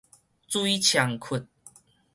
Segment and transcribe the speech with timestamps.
[0.47, 1.45] 水沖窟